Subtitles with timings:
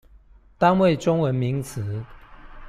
[0.57, 2.03] 單位中文名詞